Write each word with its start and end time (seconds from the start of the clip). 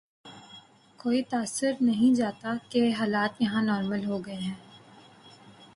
کوئی 0.99 1.21
تاثر 1.23 1.71
نہیں 1.81 2.15
جاتا 2.15 2.53
کہ 2.69 2.91
حالات 2.99 3.41
یہاں 3.41 3.61
نارمل 3.61 4.05
ہو 4.05 4.25
گئے 4.25 4.35
ہیں۔ 4.35 4.55